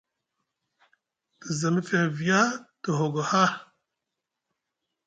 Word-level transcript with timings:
Te 1.39 1.47
za 1.59 1.69
mefeŋ 1.73 2.05
via 2.17 2.41
te 2.81 2.89
hogo 2.99 3.21
haa. 3.31 3.51